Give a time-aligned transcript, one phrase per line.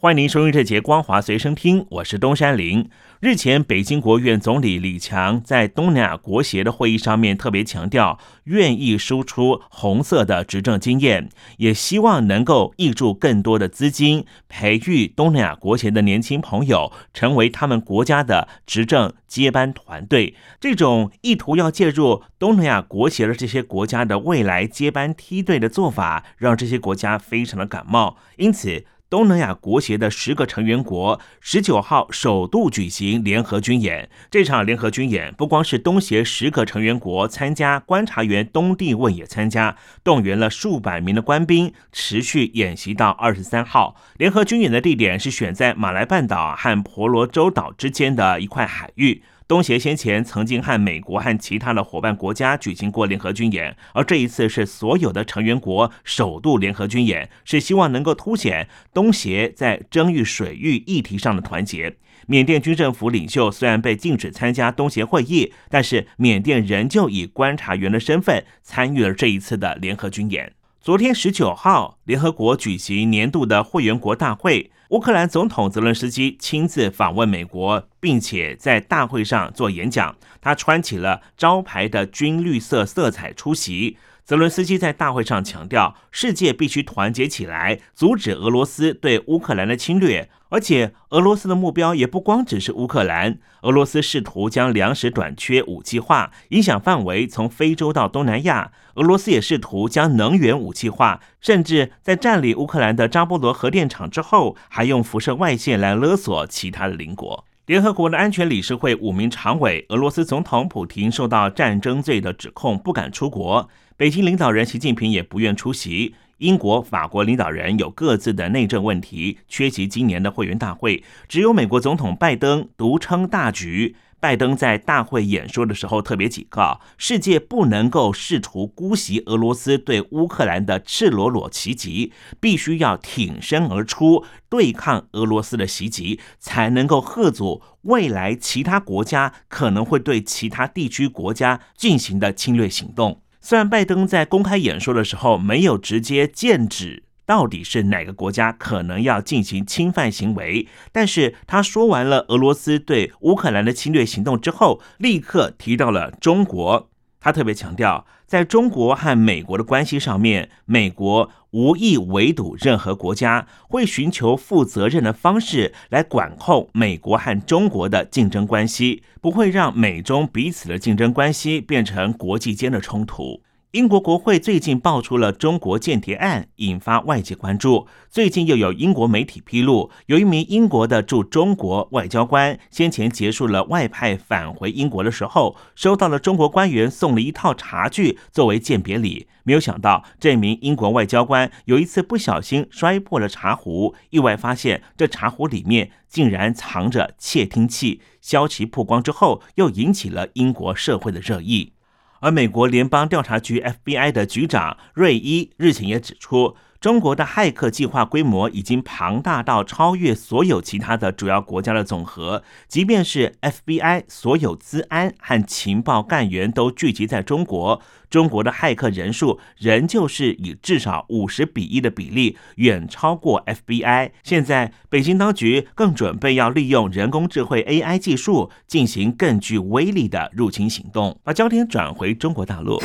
[0.00, 2.88] 欢迎您收听这节《光华随身听》，我是东山林。
[3.18, 20.36] 日前，北京国务院总理李强在东南亚国协的会议上面特别强调，愿意输出红色的执政经验，也希望能够挹注更多的资金，培育东南亚国协的年轻朋友，成为他们国家的执政接班团队。
[20.60, 28.84] 这种意图要介入东南亚国协的这些国家的未来接班梯队的做法，让这些国家非常的感冒，因此。
[29.10, 34.10] 东南亚国协的十个成员国十九号首度举行联合军演。
[34.30, 43.96] 这场联合军演不光是东协十个成员国参加，观察员东帝汶也参加，动员了数百名的官兵，持续演习到二十三号。
[44.18, 49.22] 联合军演的地点是选在马来半岛和婆罗洲岛之间的一块海域。
[49.48, 61.96] 东协先前曾经和美国和其他的伙伴国家举行过联合军演，而这一次是所有的成员国首度联合军演，是希望能够凸显东协在争域水域议题上的团结。
[62.26, 70.52] 缅甸军政府领袖虽然被禁止参加东协会议，但是缅甸仍旧以观察员的身份参与了这一次的联合军演。
[70.82, 74.70] 昨天十九号，联合国举行年度的会员国大会。
[74.90, 80.16] 乌克兰总统泽伦斯基亲自访问美国，并且在大会上做演讲。
[80.40, 83.96] 他穿起了招牌的军绿色色彩出席。
[84.24, 90.28] 泽伦斯基在大会上强调，世界必须团结起来，阻止俄罗斯对乌克兰的侵略。
[90.50, 93.38] 而且，俄罗斯的目标也不光只是乌克兰。
[93.62, 98.70] 俄罗斯试图将粮食短缺武器化，影响范围从非洲到东南亚。
[98.96, 107.46] 俄罗斯也试图将能源武器化，甚至在占领乌克兰的扎波罗核电厂之后，还用辐射外线来勒索其他的邻国。
[107.68, 113.68] 联合国的安全理事会五名常委，俄罗斯总统普廷受到战争罪的指控，不敢出国。
[113.94, 116.14] 北京领导人习近平也不愿出席。
[116.38, 121.04] 英国、法国领导人有各自的内政问题，缺席今年的会员大会。
[121.28, 123.94] 只有美国总统拜登独撑大局。
[124.20, 143.22] 拜登在大会演说的时候特别警告，世界不能够试图姑息俄罗斯对乌克兰的赤裸裸袭击，必须要挺身而出对抗俄罗斯的袭击，才能够遏阻未来其他国家可能会对其他地区国家进行的侵略行动。
[143.40, 156.88] 虽然拜登在公开演说的时候没有直接剑指到底是哪个国家可能要进行侵犯行为，但是他说完了俄罗斯对乌克兰的侵略行动之后，立刻提到了中国。
[157.20, 173.42] 他特别强调，在中国和美国的关系上面，美国无意围堵任何国家，会寻求负责任的方式来管控美国和中国的竞争关系，不会让美中彼此的竞争关系变成国际间的冲突。
[173.72, 177.86] 英国国会最近爆出了中国间谍案，引发外界关注。
[178.08, 189.28] 最近又有英国媒体披露，有一名英国的驻中国外交官先前结束了外派返回英国的时候，收到了中国官员送了一套茶具作为鉴别礼。
[189.42, 198.00] 没有想到，这名英国外交官有一次不小心摔破了茶壶，意外发现这茶壶里面竟然藏着窃听器。
[198.22, 201.74] 消息曝光之后，又引起了英国社会的热议。
[202.20, 206.56] 而美国联邦调查局 FBI 的局长瑞伊日前也指出。
[206.80, 212.44] 中国的骇客计划规模已经庞大到超越所有其他的主要国家的总和。
[212.68, 224.12] 即便是 FBI 所有资安和情报干员都聚集在中国，中国的骇客人数仍旧是以至少五十比一的比例远超过 FBI。
[224.22, 231.18] 现在，北京当局更准备要利用人工智慧 AI 技术进行更具威力的入侵行动。
[231.24, 232.80] 把焦点转回中国大陆。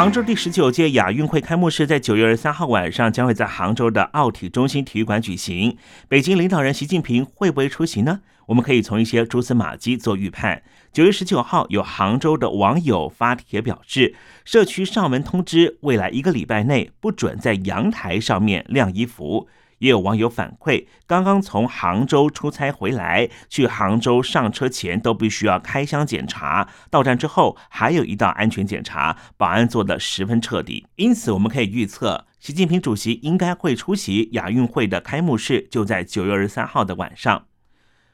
[0.00, 5.76] 杭州第十九届亚运会开幕式在九月二十三号晚上将会在杭州的奥体中心体育馆举行。
[6.08, 8.20] 北京领导人习近平会不会出席呢？
[8.46, 10.62] 我们可以从一些蛛丝马迹做预判。
[10.90, 19.48] 九月十九号，有杭州的网友发帖表示，社区上门通知，未来一个礼拜内不准在阳台上面晾衣服。
[19.80, 30.86] 也有网友反馈，刚刚从杭州出差回来，去杭州上车前都必须要开箱检查，到站之后还有一道安全检查，保安做的十分彻底。
[30.96, 37.49] 因此，我们可以预测，习近平主席应该会出席亚运会的开幕式，就在九月二十三号的晚上。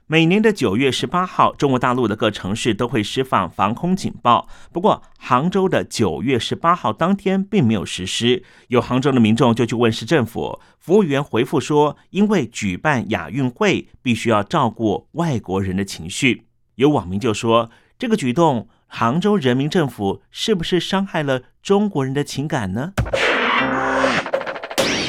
[0.09, 4.47] 每年的九月十八号，中国大陆的各城市都会释放防空警报。
[4.73, 8.45] 不过，杭州的九月十八号当天并没有实施。
[8.69, 16.45] 有杭州的民众就去问市政府，服务员回复说，因为举办亚运会，必须要照顾外国人的情绪。
[16.77, 17.69] 有网民就说，
[17.99, 22.93] 这个举动，杭州人民政府是不是伤害了中国人的情感呢？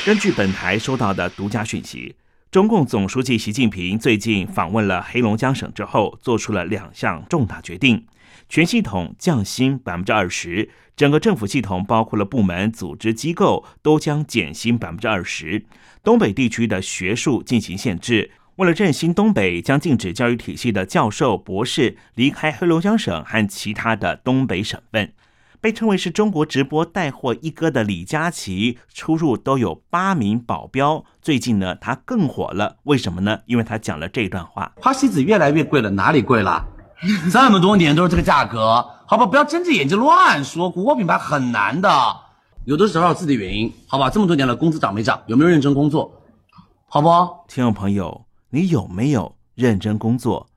[0.03, 2.15] 根据本台收到的独家讯息。
[2.49, 8.05] 中共总书记习近平最近访问了黑龙江省之后，做出了两项重大决定：
[8.47, 15.65] 全系统降薪百分之二十，整个政府系统包括了部门、组织、机构都将减薪百分之二十。
[16.01, 25.11] 东北地区的学术进行限制，为了振兴东北，将禁止教育体系的教授、博士离开黑龙江省和其他的东北省份。
[25.67, 31.03] 被称为是中国直播带货一哥的李佳琦，出入都有八名保镖。
[31.21, 33.39] 最近呢，他更火了，为什么呢？
[33.47, 36.65] 因为他讲了这段话：花西子越来越贵了，哪里贵了？
[37.29, 40.69] 这么多年都是这个价格，好吧，不要睁着眼睛乱说。
[40.69, 41.89] 国货品牌很难的，
[42.63, 44.09] 有的时候有自己的原因，好吧？
[44.09, 45.21] 这么多年了，工资涨没涨？
[45.25, 46.09] 有没有认真工作？
[46.87, 47.09] 好不？
[47.49, 50.47] 听众朋友，你有没有认真工作？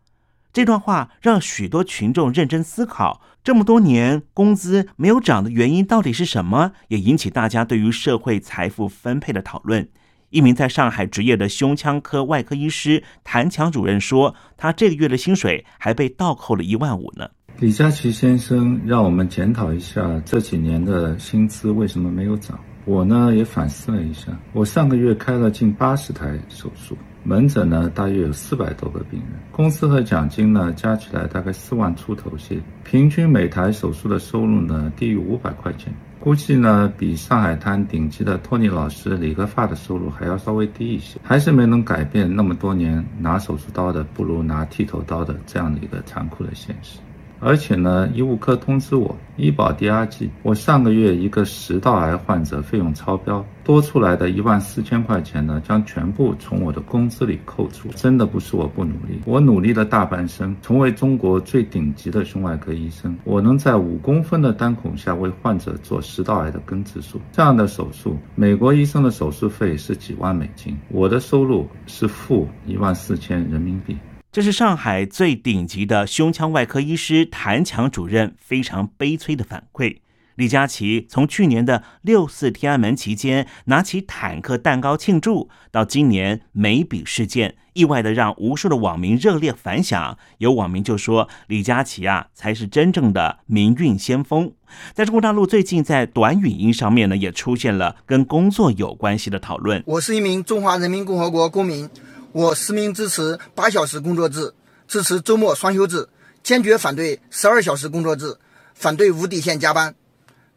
[0.53, 3.21] 这段话让许多群众认真思考。
[3.43, 6.73] 这么多年工资没有涨的原因到底是什么？
[6.89, 9.89] 也引起大家对于社会财富分配的讨论。
[10.29, 22.59] 一名在上海执业的胸腔科外科医师谭强主任说：“他这个月的薪水还被倒扣了一万五呢。”李佳琦先生让我们检讨一下这几年的薪资为什么没有涨。
[22.91, 26.99] 我呢也反思了一下，我上个月开了近八十台手术。
[27.23, 46.99] 门诊呢，大约有四百多个病人，工资和奖金呢加起来大概四万出头些，平均每台手术的收入呢低于五百块钱，估计呢比上海滩顶级的托尼老师理个发的收入还要稍微低一些，还是没能改变那么多年拿手术刀的不如拿剃头刀的这样的一个残酷的现实。
[47.41, 57.89] 而且呢，医务科通知我，医保第二季，我上个月一个食道癌患者费用超标，多出来的一万四千块钱呢，将全部从我的工资里扣除。
[57.97, 63.17] 真的不是我不努力，我努力了大半生，成为中国最顶级的胸外科医生。
[63.25, 73.97] 我能在五公分的单孔下为患者做食道癌的根治术，这样的手术，美国医生的手术费是几万美金，我的收入是负一万四千人民币。
[74.33, 79.97] 这是上海最顶级的胸腔外科医师谭强主任非常悲催的反馈。
[80.37, 90.17] 李佳琦从去年的六四天安门期间拿起坦克蛋糕庆祝，到今年眉笔事件，意外的让无数的网民热烈反响。
[90.39, 94.53] 有网民就说：“李佳琦啊，才是真正的民运先锋。”
[94.95, 99.83] 在中国大陆，最近在短语音上面呢，也出现了跟工作有关系的讨论。
[99.87, 101.91] 我是一名中华人民共和国公民。
[102.33, 104.55] 我实名支持八小时工作制，
[104.87, 106.09] 支持周末双休制，
[106.45, 108.37] 坚决反对十二小时工作制，
[108.73, 109.93] 反对无底线加班。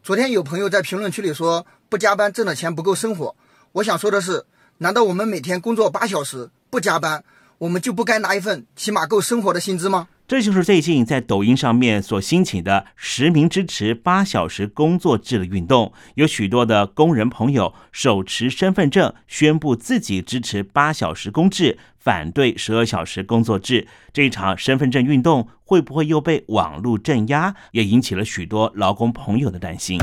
[0.00, 3.34] 昨天有朋友在评论区里说不加班挣的钱不够生活，
[3.72, 4.44] 我想说的是，
[4.78, 7.24] 难道我们每天工作八小时不加班，
[7.58, 10.06] 我们就不该拿一份起码够生活的薪资吗？
[10.26, 15.92] 这就是最近在抖音上面所兴起的实名支持八小时工作制的运动。
[16.14, 23.86] 有许多的工人朋友手持身份证，宣布自己支持八小时工制，反对十二小时工作制。
[24.14, 30.00] 这一场身份证运动会不会又被网络镇压，也引起了许多劳工朋友的担心。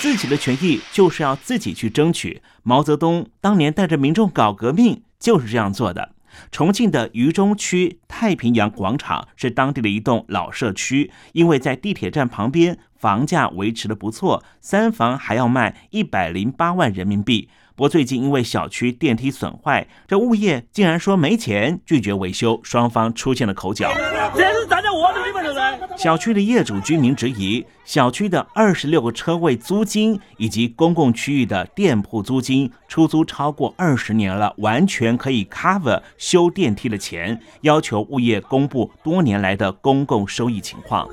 [0.00, 2.42] 自己的权益就是要自己去争取。
[2.64, 6.10] 毛泽东当年带着民众搞革命，就是这样做的。
[6.50, 17.48] 重庆的渝中区太平洋广场是当地的一栋老社区，因为在地铁站旁边，房价维持的不错，三房还要卖一百零八万人民币。
[17.80, 23.90] 不过最近因为小区电梯损坏，这物业竟然说没钱，拒绝维修，双方出现了口角。
[24.34, 25.42] 这是咱家我的地方
[25.96, 41.08] 小区的业主居民质疑，小区的二十六个车位租金以及公共区域的店铺租金出租超过二十年了，完全可以 cover 修电梯的钱，要求物业公布多年来的公共收益情况。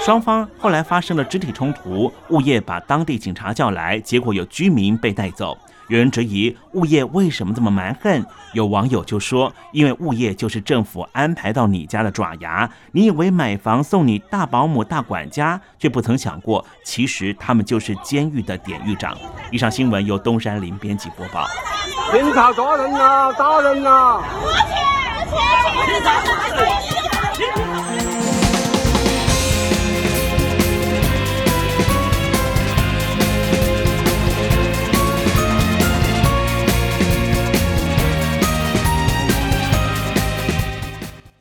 [0.00, 5.56] 双方后来发生了肢体冲突，物业把当地警察叫来，结果有居民被带走。
[5.88, 19.16] 有人质疑物业为什么这么蛮横，有网友就说：“因为物业就是政府安排到你家的爪牙，你以为买房送你大保姆、大管家，却不曾想过，其实他们就是监狱的典狱长。”
[19.50, 21.48] 以上新闻由东山林编辑播报。
[22.12, 23.32] 警察抓人呐！
[23.36, 24.22] 打人呐！
[24.42, 24.52] 我
[27.34, 27.99] 去，我去，